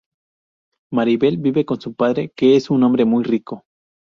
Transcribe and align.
Maribel 0.91 1.37
vive 1.37 1.63
con 1.63 1.79
su 1.79 1.93
padre 1.93 2.31
que 2.35 2.55
es 2.55 2.71
un 2.71 2.81
hombre 2.81 3.05
muy 3.05 3.23
rico. 3.23 3.65